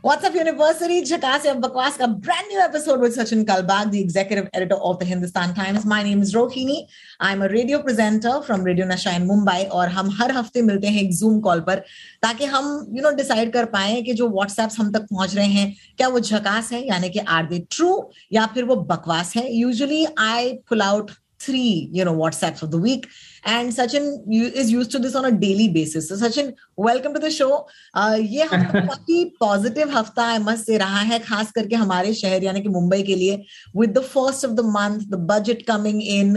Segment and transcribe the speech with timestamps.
[0.00, 0.98] What's up, University?
[1.46, 5.54] या बकवास का brand new episode with Sachin Kalbag, the executive editor of the Hindustan
[5.54, 5.84] Times.
[5.84, 6.86] My name is Rohini.
[7.18, 11.02] I'm a radio presenter from Radio Nasha in Mumbai और हम हर हफ़्ते मिलते हैं
[11.02, 11.82] एक Zoom call पर
[12.22, 15.74] ताकि हम यू नो डिसाइड कर पाए कि जो WhatsApps हम तक पहुँच रहे हैं
[15.96, 17.90] क्या वो झकास है यानी कि आर दे ट्रू
[18.32, 21.10] या फिर वो बकवास है usually I pull out
[21.40, 23.08] three, you know, WhatsApps of the week.
[23.44, 26.08] And Sachin is used to this on a daily basis.
[26.08, 27.66] So Sachin, welcome to the show.
[27.94, 32.60] Uh, ये काफ़ी positive हफ़्ता I must say रहा है खास करके हमारे शहर यानी
[32.60, 33.36] कि मुंबई के लिए
[33.76, 36.36] with the first of the month the budget coming in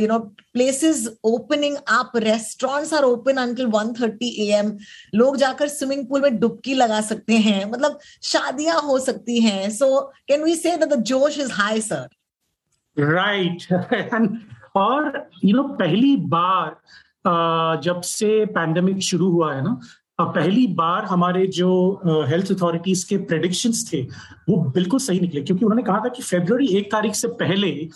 [0.00, 0.18] you know
[0.52, 4.76] places opening up restaurants are open until 1:30 AM
[5.14, 7.98] लोग जाकर स्विमिंग पूल में डुबकी लगा सकते हैं मतलब
[8.32, 9.88] शादियाँ हो सकती हैं so
[10.28, 12.08] can we say that the josh is high sir
[12.98, 13.62] right
[14.76, 16.76] और यू नो पहली बार
[17.82, 19.80] जब से पैंडेमिक शुरू हुआ है ना
[20.20, 24.02] पहली बार हमारे जो हेल्थ अथॉरिटीज के प्रेडिक्शंस थे,
[24.48, 27.88] वो बिल्कुल सही निकले। क्योंकि उन्होंने कहा था कि फेब्रुवरी एक तारीख से पहले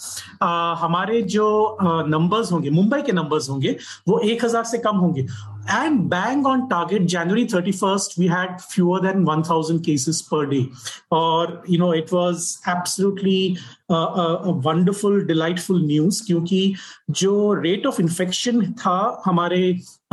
[0.82, 3.76] हमारे जो नंबर्स होंगे, मुंबई के नंबर्स होंगे,
[4.08, 5.26] वो एक हज़ार से कम होंगे।
[5.68, 10.68] And bang on target january 31st we had fewer than 1000 cases per day.
[11.10, 13.58] Or you know it was absolutely
[13.90, 16.74] uh, a, a wonderful delightful क्योंकि
[17.10, 19.60] जो रेट ऑफ़ इन्फेक्शन था हमारे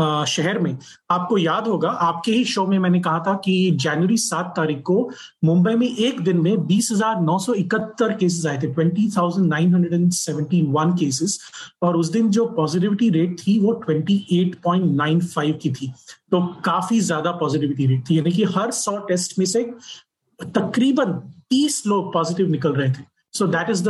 [0.01, 0.77] uh, शहर में
[1.11, 5.09] आपको याद होगा आपके ही शो में मैंने कहा था कि जनवरी सात तारीख को
[5.45, 9.47] मुंबई में एक दिन में बीस हज़ार नौ सौ इकहत्तर केसेस आए थे twenty thousand
[9.49, 11.39] nine hundred and seventy one cases
[11.83, 15.91] और उस दिन जो पॉजिटिविटी रेट थी वो twenty eight point nine five की थी
[16.31, 19.63] तो काफ़ी ज़्यादा पॉजिटिविटी रेट थी। यानी कि हर सौ टेस्ट में से
[20.39, 23.03] तकरीबन तीस लोग पॉजिटिव निकल रहे थे।
[23.33, 23.89] So that is the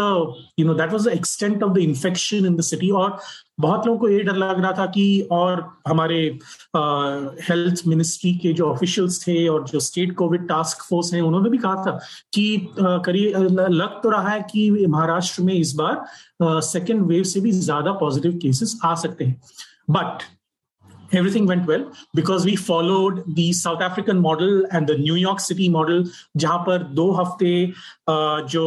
[0.60, 3.18] you know that was the extent of the infection in the city और
[3.60, 6.18] बहुत लोगों को ये डर लग रहा था कि और हमारे
[7.48, 11.58] हेल्थ मिनिस्ट्री के जो ऑफिशियल्स थे और जो स्टेट कोविड टास्क फोर्स है, उन्होंने भी
[11.58, 11.92] कहा था
[12.34, 17.52] कि करीब लग तो रहा है कि महाराष्ट्र में इस बार सेकेंड वेव से भी
[17.54, 19.42] ज़्यादा पॉजिटिव केसेस आ सकते हैं।
[19.92, 20.24] But
[21.14, 25.70] everything went well because we followed the South African model and the New York City
[25.70, 26.04] model
[26.38, 27.52] जहाँ पर दो हफ़्ते
[28.54, 28.66] जो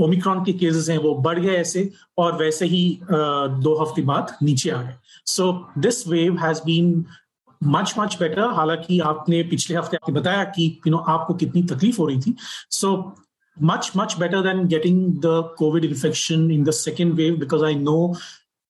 [0.00, 4.70] ओमिक्रॉन के केसेस हैं वो बढ़ गए ऐसे और वैसे ही दो हफ़्ते बाद नीचे
[4.70, 4.94] आ गए
[5.26, 7.04] so this wave has been
[7.60, 11.98] much much better हालाँकि आपने पिछले हफ़्ते आपने बताया कि यू नो आपको कितनी तकलीफ़
[11.98, 12.34] हो रही थी
[12.70, 12.94] so
[13.56, 18.16] much much better than getting the covid infection in the second wave because i know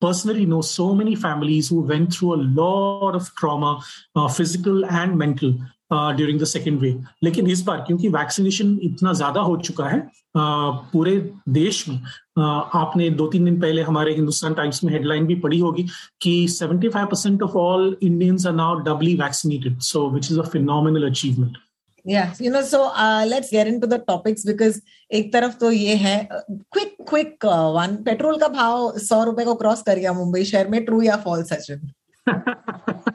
[0.02, 3.70] personally know so many families who went through a lot of trauma,
[4.16, 5.54] uh, physical and mental.
[5.92, 10.70] During the second wave लेकिन इस बार क्योंकि vaccination इतना ज़्यादा हो चुका है uh,
[10.92, 11.16] पूरे
[11.48, 15.58] देश में uh, आपने दो तीन दिन पहले हमारे हिंदुस्तान टाइम्स में हेडलाइन भी पढ़ी
[15.58, 15.86] होगी
[16.22, 21.08] कि 75 percent of all Indians are now doubly vaccinated so which is a phenomenal
[21.10, 21.58] achievement
[22.04, 24.80] Yeah, you know, so uh, let's get into the topics because
[25.10, 27.44] एक तरफ़ तो ये है क्विक क्विक
[27.76, 31.16] वन पेट्रोल का भाव सौ रुपए को क्रॉस कर गया मुंबई शहर में ट्रू या
[31.24, 31.90] फॉल्स सचिन?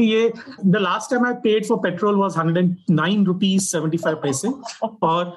[0.00, 0.32] ये
[0.66, 4.48] the last time I paid for petrol was 109 rupees 75 पैसे
[5.02, 5.36] और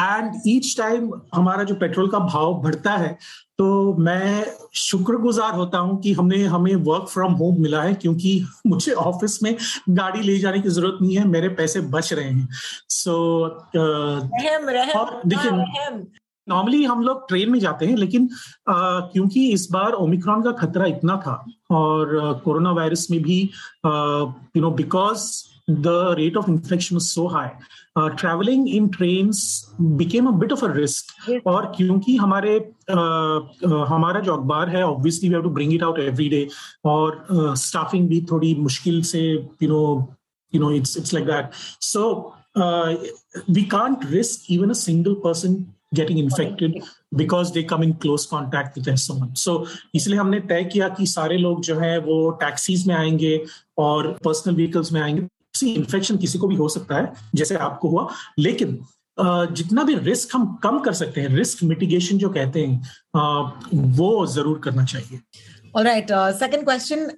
[0.00, 3.18] एंड ईच टाइम हमारा जो पेट्रोल का भाव बढ़ता है
[3.58, 8.92] तो मैं शुक्रगुजार होता हूँ कि हमने हमें वर्क फ्रॉम होम मिला है क्योंकि मुझे
[8.92, 9.56] ऑफ़िस में
[9.90, 12.48] गाड़ी ले जाने की ज़रूरत नहीं है मेरे पैसे बच रहे हैं।
[12.88, 13.12] सो
[13.76, 15.50] so, और देखिए
[16.48, 18.28] नॉर्मली हम लोग ट्रेन में जाते हैं लेकिन
[18.68, 23.40] आ, क्योंकि इस बार ओमिक्रॉन का खतरा इतना था और कोरोना वायरस में भी
[23.86, 27.53] you know because the rate of infection was so high.
[27.95, 31.13] Uh, traveling in trains became a bit of a risk.
[31.27, 31.41] Yes.
[31.47, 35.83] और क्योंकि हमारे uh, uh, हमारा जो अखबार है obviously we have to bring it
[35.83, 36.47] out every day
[36.85, 37.25] और
[37.57, 39.21] staffing uh, भी थोड़ी मुश्किल से
[39.63, 39.83] you know
[40.53, 41.51] you know it's it's like that
[41.83, 42.07] so
[43.49, 45.63] we can't risk even a single person
[45.93, 46.75] getting infected
[47.13, 49.35] because they come in close contact with someone.
[49.35, 49.65] So
[49.95, 53.33] इसलिए हमने तय किया कि सारे लोग जो है वो टैक्सीज में आएंगे
[53.77, 55.27] और पर्सनल व्हीकल्स में आएंगे
[55.58, 58.08] सी इन्फेक्शन किसी को भी हो सकता है, जैसे आपको हुआ।
[58.38, 58.78] लेकिन
[59.18, 64.60] जितना भी रिस्क हम कम कर सकते हैं रिस्क मिटिगेशन जो कहते हैं वो ज़रूर
[64.64, 65.20] करना चाहिए।
[65.76, 67.08] Right second question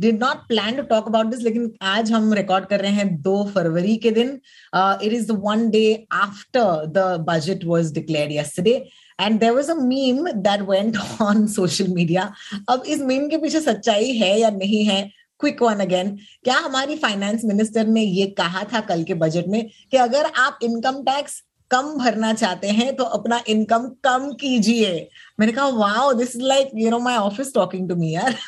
[0.00, 3.42] did not plan to talk about this लेकिन आज हम रिकॉर्ड कर रहे हैं दो
[3.54, 4.28] फरवरी के दिन।
[4.74, 8.74] It is one day after the budget was declared yesterday
[9.20, 12.32] and there was a meme that went on social media
[12.68, 15.00] अब इस मीम के पीछे सच्चाई है या नहीं है?
[15.40, 19.68] क्विक वन अगेन क्या हमारी फाइनेंस मिनिस्टर ने ये कहा था कल के बजट में
[19.90, 25.08] कि अगर आप इनकम टैक्स कम भरना चाहते हैं तो अपना इनकम कम कीजिए।
[25.40, 28.34] मैंने कहा wow this is like you know my office talking to me यार.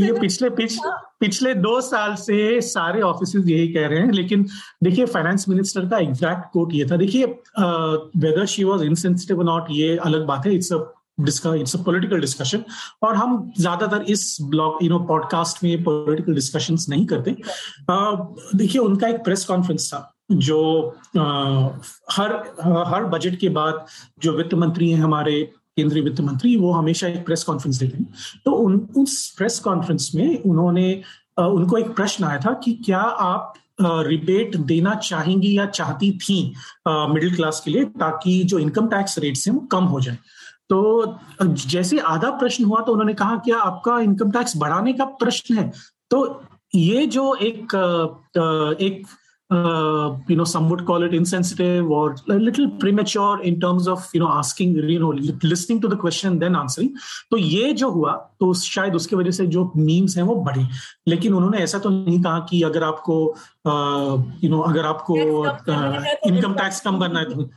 [0.00, 0.78] ये पिछले पिछ,
[1.20, 4.46] पिछले दो साल से सारे ऑफ़िस यही कह रहे हैं लेकिन
[4.84, 9.96] देखिए फाइनेंस मिनिस्टर का एग्जैक्ट कोट ये था। देखिए whether she was insensitive not ये
[10.04, 10.76] अलग बात है। It's a
[11.20, 12.64] a political discussion
[13.02, 17.36] और हम ज़्यादातर इस ब्लॉग यू नो पॉडकास्ट में पॉलिटिकल डिस्कशन नहीं करते।
[18.56, 20.00] देखिए उनका एक प्रेस कॉन्फ्रेंस था
[20.32, 20.58] जो
[21.18, 21.68] आ,
[22.12, 22.32] हर
[22.86, 23.86] हर बजट के बाद
[24.22, 25.42] जो वित्त मंत्री हैं हमारे
[25.76, 28.12] केंद्रीय वित्त मंत्री वो हमेशा एक प्रेस कॉन्फ्रेंस देते हैं।
[28.44, 31.02] तो उन उस प्रेस कॉन्फ्रेंस में उन्होंने
[31.38, 36.34] आ, उनको एक प्रश्न आया था कि क्या आप रिबेट देना चाहेंगी या चाहती थी
[36.88, 40.18] मिडिल क्लास के लिए ताकि जो इनकम टैक्स रेट्स हैं वो कम हो जाए।
[40.70, 45.58] तो जैसे आधा प्रश्न हुआ तो उन्होंने कहा कि आपका इनकम टैक्स बढ़ाने का प्रश्न
[45.58, 45.70] है।
[46.10, 46.42] तो
[46.74, 47.74] ये जो एक
[48.80, 49.06] एक
[50.30, 54.28] you know some would call it insensitive और little premature in terms of you know
[54.28, 55.10] asking you know
[55.44, 56.90] listening to the question then answering
[57.30, 60.66] तो ये जो हुआ तो शायद उसके वजह से जो मीम्स हैं वो बढ़े।
[61.08, 63.16] लेकिन उन्होंने ऐसा तो नहीं कहा कि अगर आपको
[64.44, 65.16] यू नो अगर आपको
[66.28, 67.50] इनकम टैक्स कम करना है तो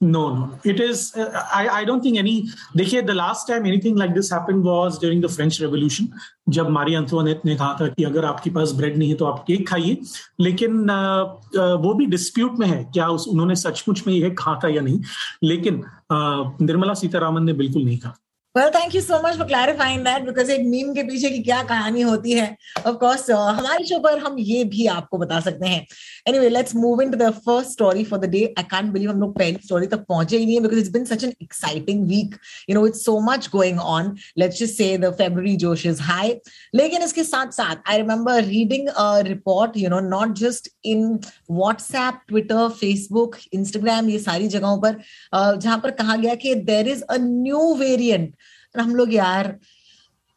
[0.00, 1.16] No, no, it is.
[1.16, 2.42] Uh, I, I don't think any.
[2.76, 6.08] देखिए the last time anything like this happened was during the French Revolution.
[6.48, 9.44] जब मारी अंतोनेट ने कहा था कि अगर आपके पास ब्रेड नहीं है तो आप
[9.46, 9.96] केक खाइए
[10.40, 11.24] लेकिन uh,
[11.60, 14.82] uh, वो भी डिस्प्यूट में है क्या उस उन्होंने सचमुच में यह कहा था या
[14.82, 15.00] नहीं
[15.44, 15.82] लेकिन
[16.12, 18.16] निर्मला सीतारामन ने बिल्कुल नहीं कहा
[18.56, 21.62] well thank you so much for clarifying that because एक मीम के पीछे की क्या
[21.62, 22.46] कहानी होती है।
[22.86, 25.86] ऑफ़ कोर्स हमारे शो पर हम ये भी आपको बता सकते हैं।
[26.28, 29.36] Anyway let's move into the first story for the day I can't believe हम लोग
[29.38, 32.36] पहली स्टोरी तक पहुँचे ही नहीं because it's been such an exciting week
[32.70, 36.34] you know it's so much going on let's just say the जोश is high
[36.74, 41.06] लेकिन इसके साथ साथ I remember reading a report you know not just in
[41.50, 44.96] WhatsApp Twitter Facebook Instagram ये सारी जगहों पर
[45.34, 48.34] uh, जहाँ पर कहा गया कि there is a new variant
[48.80, 49.56] हम लोग यार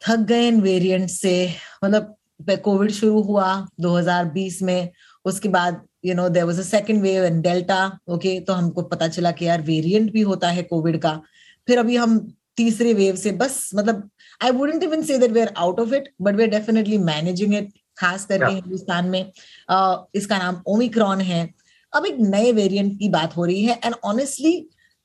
[0.02, 1.54] थक गए इन वेरिएंट से।
[1.84, 2.16] मतलब
[2.64, 4.90] कोविड शुरू हुआ 2020 में।
[5.24, 9.08] उसके बाद you know there was a second wave and delta okay तो हमको पता
[9.08, 11.20] चला कि यार वेरिएंट भी होता है कोविड का।
[11.66, 12.18] फिर अभी हम
[12.56, 14.08] तीसरे वेव से बस मतलब
[14.44, 17.54] I wouldn't even say that we are out of it but we are definitely managing
[17.54, 19.24] it खास करके हिंदुस्तान में।
[19.70, 21.48] uh, इसका नाम ओमिक्रॉन है।
[21.92, 24.52] अब एक नए वेरिएंट की बात हो रही है एंड ऑनेस्टली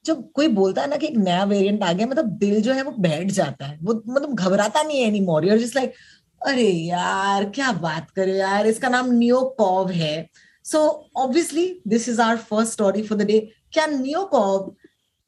[0.06, 2.84] जब कोई बोलता है ना कि एक नया वेरिएंट आ गया मतलब दिल जो है
[2.84, 5.94] वो बैठ जाता है। वो मतलब घबराता नहीं है any more you're just like
[6.42, 10.30] अरे यार, क्या बात करे यार, इसका नाम नियोकॉव है।
[10.66, 10.80] So
[11.18, 13.40] obviously this is our first story for the day
[13.74, 14.76] क्या नियोकॉव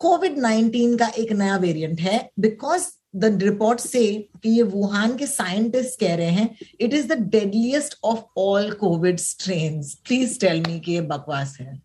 [0.01, 2.29] कोविड नाइनटीन का एक नया वेरिएंट है?
[2.39, 4.03] बिकॉज़ द रिपोर्ट से
[4.43, 6.49] कि ये वुहान के साइंटिस्ट कह रहे हैं
[6.81, 11.79] it is the deadliest of all COVID strain please tell me कि ये बकवास है।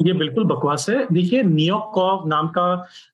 [0.00, 2.66] ये बिल्कुल बकवास है। देखिए नियोकॉव नाम का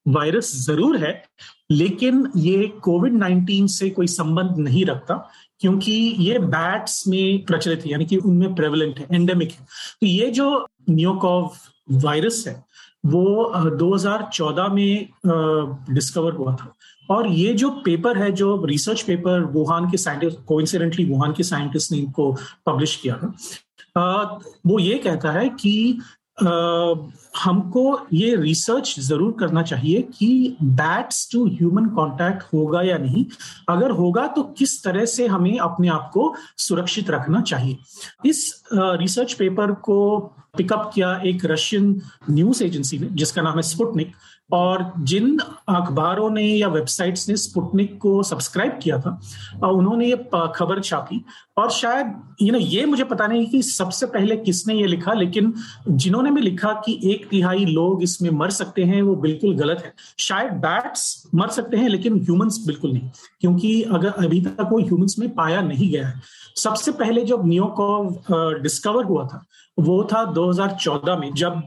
[0.08, 1.22] वायरस ज़रूर है,
[1.70, 5.14] लेकिन ये कोविड 19 से कोई संबंध नहीं रखता,
[5.60, 9.66] क्योंकि ये बैट्स में प्रचलित है, यानी कि उनमें प्रेवलेंट है एंडेमिक है।
[10.00, 11.50] तो ये जो नियोकॉव
[11.94, 12.62] वायरस है,
[13.06, 15.08] वो 2014 में
[15.90, 16.72] डिस्कवर हुआ था।
[17.08, 21.92] और ये जो पेपर है, जो रिसर्च पेपर वुहान के साइंटिस्ट कोइंसिडेंटली वुहान के साइंटिस्ट
[21.92, 22.32] ने इनको
[22.66, 23.34] पब्लिश किया था
[24.66, 25.98] वो ये कहता है कि
[26.38, 33.24] हमको ये रिसर्च ज़रूर करना चाहिए कि बैट्स टू ह्यूमन कांटेक्ट होगा या नहीं।
[33.68, 37.78] अगर होगा तो किस तरह से हमें अपने आप को सुरक्षित रखना चाहिए।
[38.26, 40.18] इस रिसर्च पेपर को
[40.56, 42.00] पिकअप किया एक रशियन
[42.30, 44.12] न्यूज़ एजेंसी ने, जिसका नाम है स्पुटनिक
[44.52, 49.20] और जिन अखबारों ने या वेबसाइट्स ने स्पुटनिक को सब्सक्राइब किया था
[49.66, 50.16] उन्होंने ये
[50.56, 51.24] खबर छापी।
[51.58, 55.52] और शायद, यू नो, ये मुझे पता नहीं कि सबसे पहले किसने ये लिखा, लेकिन
[55.88, 59.92] जिन्होंने भी लिखा कि एक तिहाई लोग इसमें मर सकते हैं, वो बिल्कुल गलत है।
[60.18, 63.10] शायद बैट्स मर सकते हैं, लेकिन ह्यूमंस बिल्कुल नहीं।
[63.40, 66.20] क्योंकि अगर अभी तक वो ह्यूमंस में पाया नहीं गया है।
[66.56, 69.44] सबसे पहले जब नियोको डिस्कवर हुआ था,
[69.78, 71.62] वो था 2014 में, जब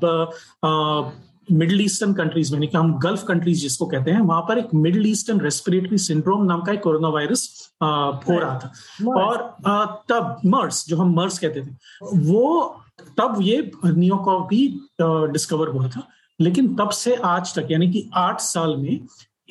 [1.51, 5.39] मिडिल ईस्टर्न कंट्रीज़ में हम गल्फ कंट्रीज़ जिसको कहते हैं वहाँ पर एक मिडिल ईस्टर्न
[5.41, 8.71] रेस्पिरेटरी सिंड्रोम नाम का एक कोरोना वायरस हो रहा था।
[9.11, 12.75] और आ, तब मर्स जो हम मर्स कहते थे वो
[13.17, 14.67] तब ये नियोकॉव भी
[15.01, 16.07] डिस्कवर हुआ था।
[16.39, 18.99] लेकिन तब से आज तक यानी कि आठ साल में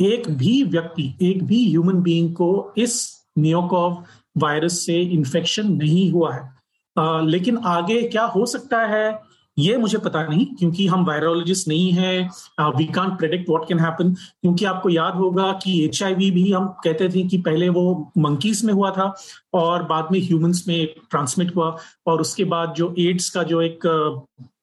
[0.01, 4.05] एक भी व्यक्ति एक भी ह्यूमन बीइंग को इस नियोकॉव
[4.39, 6.51] वायरस से इन्फेक्शन नहीं हुआ है।
[6.99, 9.26] आ, लेकिन आगे क्या हो सकता है?
[9.59, 12.29] ये मुझे पता नहीं, क्योंकि हम वायरोलॉजिस्ट नहीं है
[12.77, 17.09] we can't predict what can happen क्योंकि आपको याद होगा कि एचआईवी भी हम कहते
[17.09, 19.15] थे कि पहले वो मंकीज में हुआ था,
[19.55, 23.87] और बाद में ह्यूमंस में ट्रांसमिट हुआ, और उसके बाद जो एड्स का जो एक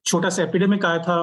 [0.06, 1.22] छोटा सा एपिडेमिक आया था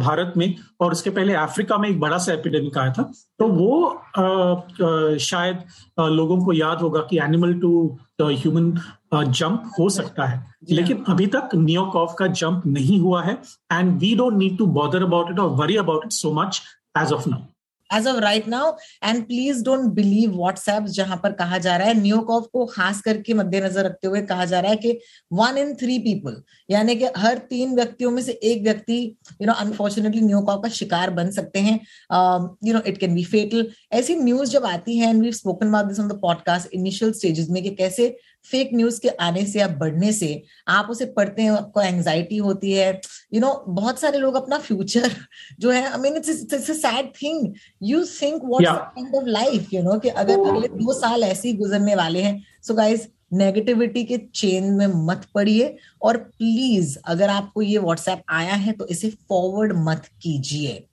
[0.00, 3.02] भारत में और उसके पहले अफ्रीका में एक बड़ा सा एपिडेमिक आया था।
[3.38, 3.84] तो वो
[4.18, 5.58] आ, आ, शायद
[6.00, 8.72] आ, लोगों को याद होगा कि एनिमल टू ह्यूमन
[9.14, 13.38] जंप हो सकता है। लेकिन अभी तक नियोकॉफ का जंप नहीं हुआ है
[13.72, 16.60] and we don't need to bother about it और worry about it so much
[16.98, 17.40] as of now
[17.90, 18.72] as of right now
[19.04, 23.34] and please don't believe WhatsApp जहाँ पर कहा जा रहा है। न्यूकॉफ को खास करके
[23.34, 24.98] मद्देनजर रखते हुए कहा जा रहा है कि
[25.32, 29.00] वन इन थ्री पीपल यानी कि हर तीन व्यक्तियों में से एक व्यक्ति
[29.42, 31.78] यू नो अनफॉर्चुनेटली न्यूकॉफ का शिकार बन सकते हैं।
[32.64, 35.86] You know it can be fatal ऐसी न्यूज़ जब आती है and we spoken about
[35.86, 38.16] this on the podcast initial stages में कि कैसे
[38.50, 42.72] फेक न्यूज़ के आने से या बढ़ने से आप उसे पढ़ते हैं, आपको एंग्जाइटी होती
[42.72, 42.92] है
[43.32, 45.10] यू नो बहुत सारे लोग अपना फ्यूचर
[45.60, 50.08] जो है I mean it's sad thing you think what's of life you know कि
[50.08, 54.86] अगर अगले दो साल ऐसे ही गुजरने वाले हैं सो गाइज़ नेगेटिविटी के चेन में
[55.06, 60.84] मत पड़िए और प्लीज़ अगर आपको ये व्हाट्सएप आया है तो इसे फॉरवर्ड मत कीजिए।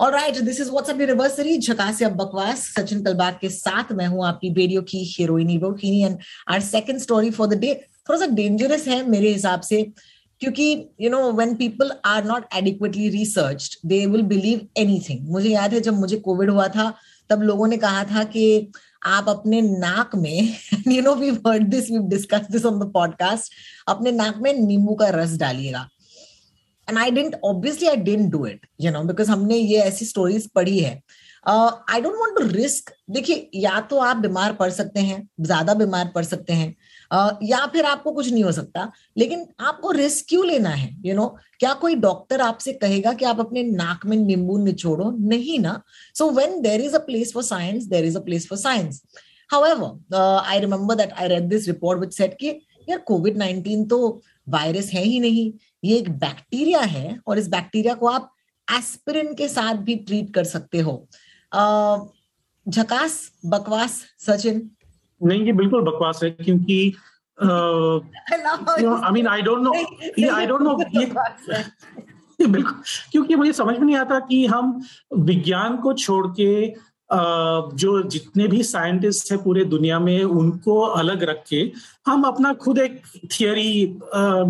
[0.00, 4.26] और right this is WhatsApp university झकास अब बकवास सचिन कलबाग के साथ मैं हूँ
[4.26, 7.74] आपकी वीडियो की हीरोइनी Rohini and our second story for the day
[8.08, 9.82] थोड़ा सा डेंजरस है मेरे हिसाब से।
[10.42, 10.64] क्योंकि
[11.00, 15.80] you know when people are not adequately research they will believe anything मुझे याद है
[15.80, 16.92] जब मुझे कोविड हुआ था,
[17.30, 18.72] तब लोगों ने कहा था कि
[19.06, 20.56] आप अपने नाक में
[20.88, 23.52] you know we heard this we discuss this on the podcast
[23.88, 25.88] अपने नाक में नींबू का रस डालिएगा।
[26.88, 30.50] And I didn't obviously I didn't do it you know because हमने ये ऐसी स्टोरीज
[30.54, 31.00] पढ़ी है।
[31.46, 36.10] I don't want to risk देखिए, या तो आप बीमार पड़ सकते हैं, ज़्यादा बीमार
[36.14, 36.74] पड़ सकते हैं
[37.42, 40.88] या फिर आपको कुछ नहीं हो सकता। लेकिन आपको रिस्क क्यों लेना है?
[40.90, 41.58] You you know know?
[41.60, 45.10] क्या कोई डॉक्टर आपसे कहेगा कि आप अपने नाक में नींबू निचोड़ो?
[45.10, 45.80] नहीं ना।
[46.14, 49.02] So when there is a place for science there is a place for science
[49.50, 50.14] however
[50.46, 52.48] I remember that I read this report which said कि
[52.88, 55.52] यार कोविड नाइनटीन तो वायरस है ही नहीं।
[55.84, 58.32] ये एक बैक्टीरिया है और इस बैक्टीरिया को आप
[58.68, 60.94] एस्पिरिन के साथ भी ट्रीट कर सकते हो।
[62.66, 64.70] झकास, बकवास, सचिन
[65.24, 66.94] नहीं ये बिल्कुल बकवास है क्योंकि
[69.04, 69.72] I mean I don't know
[70.34, 70.80] I don't know
[72.40, 72.74] ये बिल्कुल
[73.12, 74.82] क्योंकि मुझे समझ में नहीं आता कि हम
[75.18, 76.74] विज्ञान को छोड़ के
[77.76, 81.72] जो जितने भी साइंटिस्ट है पूरे दुनिया में उनको अलग रख के
[82.06, 83.82] हम अपना खुद एक थियोरी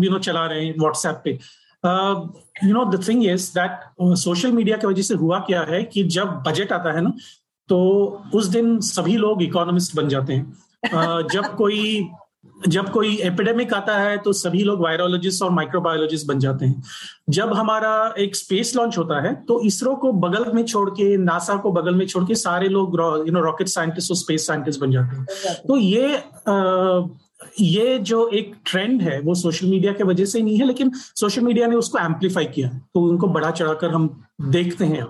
[0.05, 1.39] यू नो चला रहे हैं व्हाट्सएप पे।
[2.63, 3.79] You know the thing is that
[4.17, 7.13] social media की वजह से हुआ क्या है कि जब बजट आता है ना
[7.69, 7.79] तो
[8.33, 12.05] उस दिन सभी लोग इकोनॉमिस्ट बन जाते हैं। जब कोई
[12.67, 16.83] जब कोई एपिडेमिक आता है तो सभी लोग वायरोलॉजिस्ट और माइक्रोबायोलॉजिस्ट बन जाते हैं।
[17.29, 21.55] जब हमारा एक स्पेस लॉन्च होता है तो इसरो को बगल में छोड़ के नासा
[21.55, 22.95] को बगल में छोड़ के सारे लोग
[23.27, 27.07] यू नो रॉकेट साइंटिस्ट और स्पेस साइंटिस्ट बन जाते हैं। तो ये आ,
[27.59, 31.41] ये जो एक ट्रेंड है वो सोशल मीडिया के वजह से नहीं है लेकिन सोशल
[31.41, 34.07] मीडिया ने उसको एम्पलीफाई किया तो उनको बढ़ा चढ़ाकर हम
[34.41, 35.05] देखते हैं।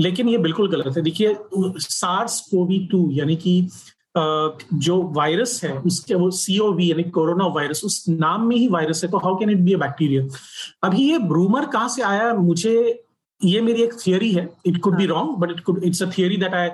[0.00, 1.34] लेकिन ये बिल्कुल गलत है। देखिए
[1.80, 3.60] सार्स कोवी टू यानी कि
[4.16, 9.10] जो वायरस है उसके वो सीओवी यानी कोरोना वायरस उस नाम में ही वायरस है
[9.10, 10.26] तो how can it be a bacteria
[10.84, 12.32] अभी ये ब्रूमर कहाँ से आया?
[12.34, 13.04] मुझे
[13.40, 16.36] ये मेरी एक थियरी है। It could be wrong but it could it's a theory
[16.36, 16.68] that I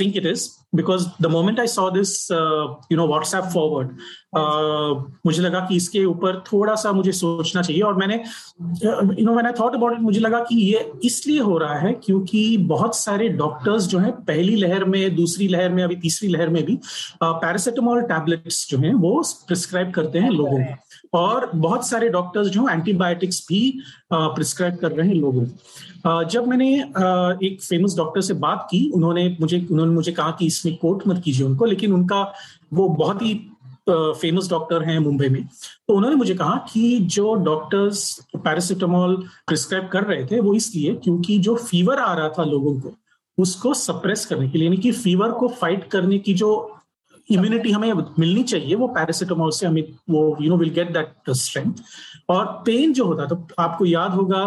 [0.00, 3.88] think it is because the moment I saw this you know WhatsApp forward
[4.36, 9.52] मुझे लगा कि इसके ऊपर थोड़ा सा मुझे सोचना चाहिए और मैंने यू नो मैंने
[9.60, 13.86] थॉट अबाउट इट मुझे लगा कि ये इसलिए हो रहा है क्योंकि बहुत सारे डॉक्टर्स
[13.86, 16.78] जो हैं, पहली लहर में, दूसरी लहर में, अभी तीसरी लहर में भी
[17.22, 22.68] पैरासिटामोल टैबलेट्स जो हैं, वो प्रिस्क्राइब करते हैं लोगों को। और बहुत सारे डॉक्टर्स जो
[22.68, 23.60] एंटीबायोटिक्स भी
[24.12, 26.72] प्रिस्क्राइब कर रहे हैं लोगों को। जब मैंने
[27.46, 31.22] एक फ़ेमस डॉक्टर से बात की, उन्होंने मुझे उन्होंने मुझे कहा कि इसमें कोट मत
[31.24, 32.22] कीजिए उनको, लेकिन उनका
[32.72, 33.34] वो बहुत ही
[33.90, 35.42] फ़ेमस डॉक्टर हैं मुंबई में।
[35.88, 41.38] तो उन्होंने मुझे कहा कि जो डॉक्टर्स पैरासिटामोल प्रिस्क्राइब कर रहे थे वो इसलिए क्योंकि
[41.38, 42.94] जो फीवर आ रहा था लोगों को
[43.38, 46.50] उसको सप्रेस करने के लिए यानी कि फीवर को फाइट करने की जो
[47.30, 51.82] इम्यूनिटी हमें मिलनी चाहिए वो पैरासिटामोल से हमें वो you know will get that strength
[52.28, 54.44] और पेन जो होता तो आपको याद होगा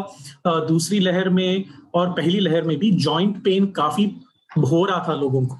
[0.67, 4.05] दूसरी लहर में और पहली लहर में भी जॉइंट पेन काफ़ी
[4.57, 5.57] हो रहा था लोगों को।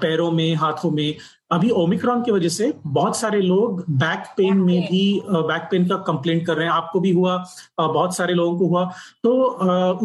[0.00, 1.14] पैरों में हाथों में
[1.50, 5.96] अभी ओमिक्रॉन की वजह से बहुत सारे लोग बैक पेन में भी बैक पेन का
[6.06, 7.36] कंप्लेंट कर रहे हैं। आपको भी हुआ
[7.78, 8.84] बहुत सारे लोगों को हुआ।
[9.24, 9.32] तो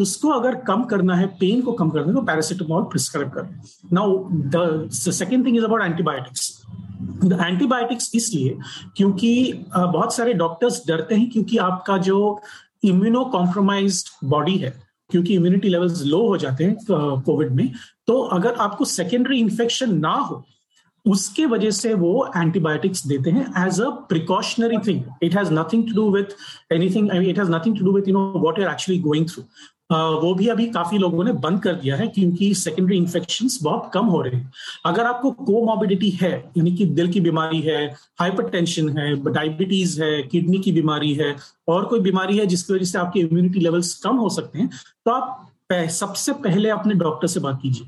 [0.02, 3.48] उसको अगर कम करना है पेन को कम करना है तो पैरासिटामोल प्रिस्क्राइब कर।
[3.92, 4.18] Now
[4.54, 6.60] the second thing is about antibiotics
[7.24, 8.56] antibiotics इसलिए
[8.96, 12.40] क्योंकि बहुत सारे डॉक्टर्स डरते हैं क्योंकि आपका जो
[12.84, 14.72] इम्यूनो कॉम्प्रोमाइज बॉडी है
[15.10, 17.70] क्योंकि इम्यूनिटी लेवल्स लो हो जाते हैं कोविड में
[18.06, 20.44] तो अगर आपको सेकेंडरी इन्फेक्शन ना हो
[21.06, 25.94] उसके वजह से वो एंटीबायोटिक्स देते हैं as a precautionary thing it has nothing to
[25.94, 29.28] do with anything it has nothing to do with you know what are actually going
[29.28, 29.44] through
[29.92, 34.06] वो भी अभी काफ़ी लोगों ने बंद कर दिया है क्योंकि सेकेंडरी इन्फेक्शन बहुत कम
[34.06, 34.52] हो रहे हैं।
[34.86, 37.84] अगर आपको कोमोबिडिटी है, यानी कि दिल की बीमारी है
[38.20, 41.34] हाइपरटेंशन है डायबिटीज़ है किडनी की बीमारी है,
[41.68, 45.10] और कोई बीमारी है जिसकी वजह से आपके इम्यूनिटी लेवल्स कम हो सकते हैं तो
[45.10, 45.50] आप
[45.92, 47.86] सबसे पहले अपने डॉक्टर से बात कीजिए।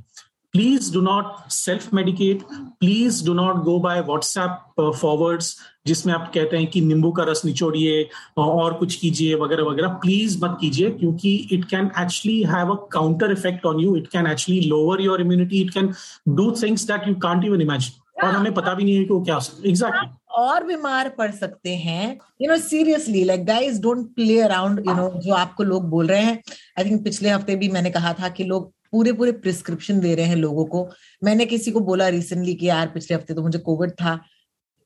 [0.56, 2.42] Please do not self medicate
[2.80, 7.44] please do not go by WhatsApp forwards जिसमें आप कहते हैं कि नींबू का रस
[7.44, 8.08] निचोड़िए
[8.38, 13.32] और कुछ कीजिए, वगैरह वगैरह। प्लीज़ मत कीजिए, क्योंकि it can actually have a counter
[13.32, 15.92] effect on you it can actually lower your immunity it can
[16.36, 19.20] do things that you can't even imagine और हमें पता भी नहीं है कि वो
[19.24, 20.08] क्या एग्जैक्टली
[20.38, 25.10] और बीमार पड़ सकते हैं। You know seriously like guys don't play around you know
[25.26, 26.40] जो आपको लोग बोल रहे हैं।
[26.78, 30.26] आई थिंक पिछले हफ़्ते भी मैंने कहा था कि लोग पूरे पूरे प्रिस्क्रिप्शन दे रहे
[30.26, 30.88] हैं लोगों को।
[31.22, 34.18] मैंने किसी को बोला रिसेंटली कि यार पिछले हफ़्ते तो मुझे कोविड था।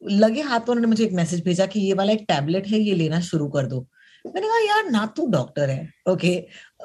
[0.02, 3.20] लगे हाथों उन्होंने मुझे एक मैसेज भेजा कि ये वाला एक टैबलेट है ये लेना
[3.22, 3.80] शुरू कर दो।
[4.24, 6.32] मैंने कहा यार ना तू डॉक्टर है okay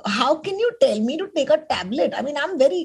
[0.10, 2.80] how can you tell me to take a tablet I mean I am very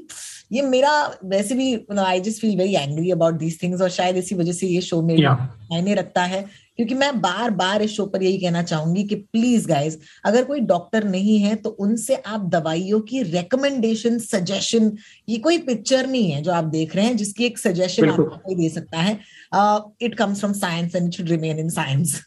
[0.52, 0.92] ये मेरा
[1.24, 4.66] वैसे भी I just feel very angry about these things और शायद इसी वजह से
[4.66, 6.44] ये शो मेरे मायने रखता है।
[6.78, 9.96] क्योंकि मैं बार बार इस शो पर यही कहना चाहूँगी कि प्लीज़ गाइज़
[10.26, 14.90] अगर कोई डॉक्टर नहीं है तो उनसे आप दवाइयों की रिकमेंडेशन सजेशन
[15.28, 18.54] ये कोई पिक्चर नहीं है जो आप देख रहे हैं जिसकी एक सजेशन आपको कोई
[18.54, 19.18] दे सकता है।
[20.02, 22.20] It comes from science and should remain in science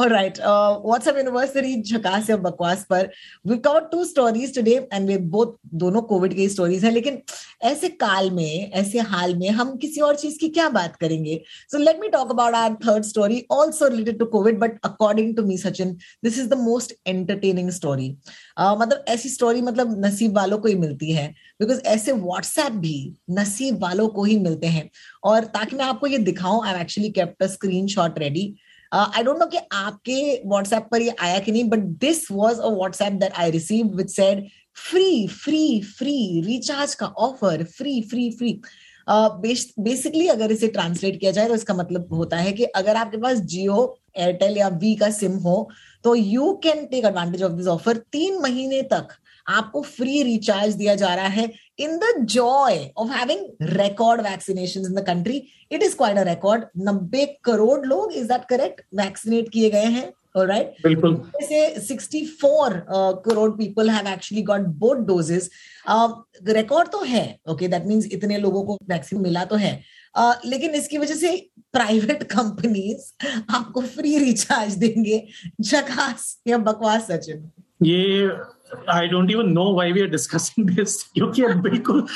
[0.00, 3.10] और राइट व्हाट्सएप यूनिवर्सिटी झकास या बकवास पर।
[3.46, 7.18] We cover two stories today and we both दोनों कोविड की स्टोरीज है लेकिन
[7.64, 11.40] ऐसे काल में ऐसे हाल में हम किसी और चीज़ की क्या बात करेंगे?
[11.72, 15.42] So let me talk about our third story also related to COVID but according to
[15.42, 18.10] me Sachin this is the most entertaining story
[18.60, 21.28] मतलब ऐसी स्टोरी मतलब नसीब वालों को ही मिलती है
[21.60, 22.96] बिकॉज़ ऐसे व्हाट्सएप भी
[23.30, 24.88] नसीब वालों को ही मिलते हैं।
[25.24, 27.46] और ताकि मैं आपको ये दिखाऊँ I actually kept a
[27.86, 28.54] screenshot ready
[28.92, 32.68] I don't know कि आपके व्हाट्सएप पर ये आया कि नहीं but this was a
[32.68, 34.46] WhatsApp that I receive which said
[34.90, 38.60] free free free recharge का offer free free free
[39.10, 43.16] basically uh, अगर इसे ट्रांसलेट किया जाए तो इसका मतलब होता है कि अगर आपके
[43.16, 45.68] पास जियो एयरटेल या वी का सिम हो
[46.04, 49.08] तो you can take advantage of this offer तीन महीने तक।
[49.46, 54.94] आपको फ्री रिचार्ज दिया जा रहा है। In the joy of having record vaccination in
[54.94, 55.42] the country
[55.72, 60.10] it is quite a record नब्बे करोड़ लोग इज़ दैट करेक्ट वैक्सीनेट किए गए हैं।
[60.34, 62.74] राइट बिल्कुल। जैसे 64
[63.24, 65.50] crore people have actually got both doses
[66.48, 69.80] record तो है ओके दैट मींस इतने लोगों को वैक्सीन मिला तो है।
[70.14, 71.28] Uh, लेकिन इसकी वजह से
[71.72, 75.22] प्राइवेट कंपनीज़ आपको फ्री रिचार्ज देंगे
[75.60, 78.28] झकास या बकवास सचिन। ये
[78.88, 82.06] I don't even know why we are discussing this क्योंकि बिल्कुल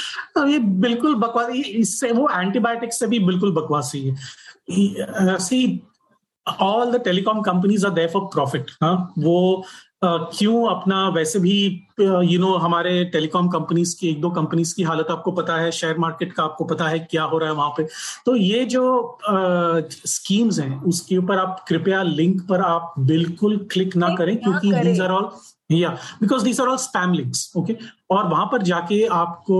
[0.50, 5.66] ये बिल्कुल बकवास इससे वो एंटीबायोटिक से भी बिल्कुल बकवास ही है। See
[6.60, 9.64] all the telecom companies are there for profit हाँ वो
[10.04, 15.06] क्यों अपना वैसे भी यू नो हमारे टेलीकॉम कंपनीज़ की एक दो कंपनीज़ की हालत
[15.10, 17.86] आपको पता है शेयर मार्केट का आपको पता है क्या हो रहा है वहाँ पे।
[18.26, 19.18] तो ये जो
[20.06, 25.00] स्कीम्स हैं उसके ऊपर आप कृपया लिंक पर आप बिल्कुल क्लिक ना करें क्योंकि दीज
[25.00, 25.30] आर ऑल
[25.70, 27.76] या because these are all spam links okay
[28.10, 29.58] और वहाँ पर जाके आपको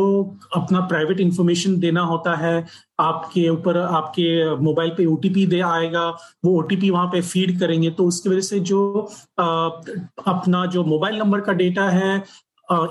[0.57, 2.65] अपना प्राइवेट इंफॉर्मेशन देना होता है।
[3.01, 6.09] आपके ऊपर आपके मोबाइल पे ओटीपी दे आएगा
[6.45, 8.81] वो ओटीपी वहाँ पे फ़ीड करेंगे। तो उसकी वजह से जो
[9.41, 9.45] आ,
[10.27, 12.23] अपना जो मोबाइल नंबर का डेटा है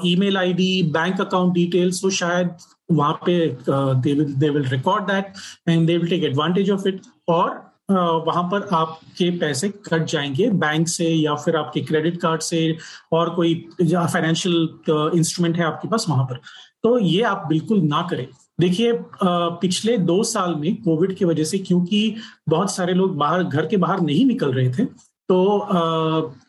[0.06, 2.49] email ID bank account details वो शायद
[2.91, 5.34] वहाँ पे they will record that
[5.69, 7.49] and they will take advantage of it और
[7.93, 12.77] वहाँ पर आपके पैसे कट जाएँगे बैंक से या फिर आपके क्रेडिट कार्ड से
[13.12, 13.53] और कोई
[13.84, 14.69] फाइनेंशियल
[15.15, 16.39] इंस्ट्रूमेंट है आपके पास वहाँ पर।
[16.84, 18.27] तो ये आप बिल्कुल ना करें।
[18.60, 22.15] देखिए पिछले दो साल में कोविड की वजह से क्योंकि
[22.49, 25.60] बहुत सारे लोग बाहर घर के बाहर नहीं निकल रहे थे तो,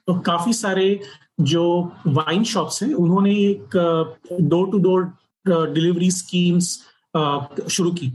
[0.07, 1.01] तो काफ़ी सारे
[1.41, 3.77] जो वाइन शॉप्स हैं उन्होंने एक
[4.41, 5.05] door to door
[5.47, 6.75] delivery schemes
[7.71, 8.13] शुरू की।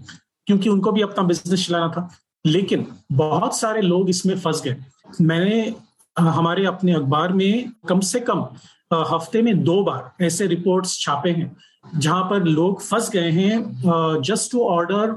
[0.48, 2.10] क्योंकि उनको भी अपना बिज़नेस चलाना था।
[2.46, 4.76] लेकिन बहुत सारे लोग इसमें फंस गए।
[5.22, 5.74] मैंने
[6.16, 8.46] हमारे अपने अखबार में कम से कम
[8.94, 11.56] हफ़्ते में दो बार ऐसे रिपोर्ट्स छापे हैं,
[11.96, 15.16] जहाँ पर लोग फंस गए हैं just to order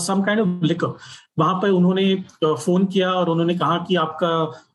[0.00, 0.94] some kind of liquor
[1.38, 4.28] वहाँ पर उन्होंने फ़ोन किया और उन्होंने कहा कि आपका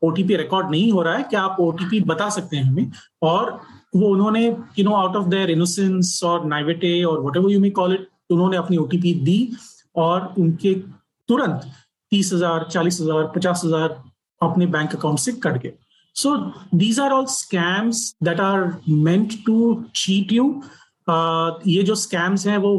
[0.08, 2.92] ओटीपी रिकॉर्ड नहीं हो रहा है, क्या आप ओटीपी बता सकते हैं हमें?
[3.22, 3.60] और
[3.96, 7.94] वो उन्होंने you know out of their innocence और नाइवेटे और whatever you may call
[7.94, 9.40] it उन्होंने अपनी ओटीपी दी
[9.96, 10.74] और उनके
[11.32, 11.72] तुरंत
[12.12, 14.02] तीस हज़ार चालीस हज़ार पचास हज़ार
[14.42, 15.74] अपने बैंक अकाउंट से कट गए।
[16.16, 16.36] So
[16.76, 19.58] these are all scams that are meant to
[19.96, 20.46] cheat you
[21.68, 22.72] ये जो स्कैम्स हैं वो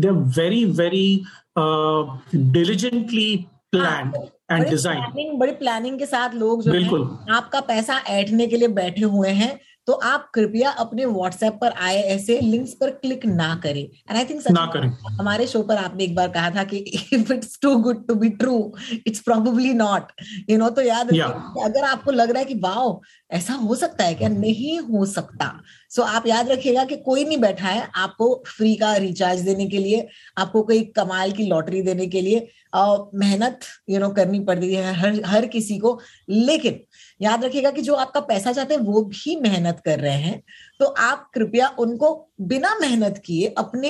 [0.00, 1.22] they very very
[1.58, 3.36] diligently
[3.72, 4.12] plan
[4.50, 9.02] and design बड़ी प्लानिंग के साथ लोग जो बिल्कुल। आपका पैसा ऐठने के लिए बैठे
[9.04, 13.84] हुए हैं। तो आप कृपया अपने व्हाट्सएप पर आए ऐसे लिंक्स पर क्लिक ना करें।
[13.84, 16.76] एंड आई थिंक ना करें। हमारे शो पर आपने एक बार कहा था कि
[17.12, 18.74] if it's too good to be true
[19.06, 20.12] it's probably not
[20.50, 21.30] you know तो याद yeah.
[21.64, 24.28] अगर आपको लग रहा है कि वाओ ऐसा हो सकता है क्या?
[24.28, 28.94] नहीं हो सकता। सो आप याद रखिएगा कि कोई नहीं बैठा है आपको फ्री का
[28.96, 30.06] रिचार्ज देने के लिए,
[30.38, 35.20] आपको कोई कमाल की लॉटरी देने के लिए मेहनत यू नो करनी पड़ती है हर
[35.26, 35.98] हर किसी को।
[36.28, 36.80] लेकिन
[37.22, 40.42] याद रखिएगा कि जो आपका पैसा चाहते हैं, वो भी मेहनत कर रहे हैं।
[40.80, 43.88] तो आप कृपया उनको बिना मेहनत किए अपने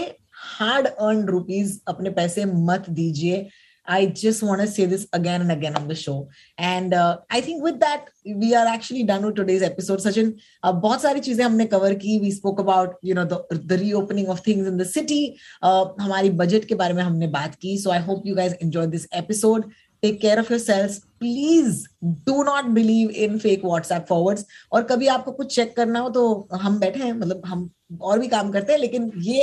[0.58, 3.48] हार्ड अर्न रुपीज़ अपने पैसे मत दीजिए।
[3.90, 6.28] I just want to say this again and again on the show.
[6.56, 9.98] And uh, I think with that, we are actually done with today's episode.
[9.98, 12.20] Sachin, uh, बहुत सारी चीज़ें हमने कवर की.
[12.20, 13.40] We spoke about you know the
[13.72, 15.20] the reopening of things in the city.
[15.62, 17.76] Uh, हमारी budget के बारे में हमने बात की.
[17.84, 19.70] So I hope you guys enjoyed this episode.
[20.02, 21.84] Take care of your selves please
[22.26, 26.22] do not believe in fake WhatsApp forwards और कभी आपको कुछ चेक करना हो तो
[26.62, 27.68] हम बैठे हैं मतलब हम
[28.00, 29.42] और भी काम करते हैं लेकिन ये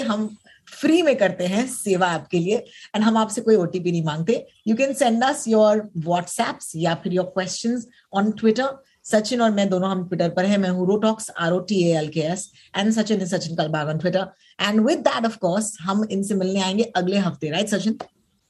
[0.67, 2.57] फ्री में करते हैं सेवा आपके लिए
[2.95, 7.13] एंड हम आपसे कोई ओटीपी नहीं मांगते you can send us your WhatsApps या फिर
[7.13, 7.81] your question
[8.17, 11.59] on Twitter Sachin और मैं दोनों हम ट्विटर पर हैं मैं हूँ RoTalks R O
[11.69, 14.27] T L K S and Sachin is Sachin Kalbag on Twitter
[14.59, 17.97] and with that of course हम इनसे मिलने आएँगे अगले हफ़्ते right Sachin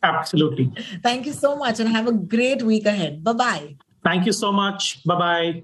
[0.03, 0.71] Absolutely.
[1.03, 3.23] Thank you so much and have a great week ahead.
[3.23, 3.75] Bye bye.
[4.05, 5.03] Thank you so much.
[5.05, 5.63] Bye bye.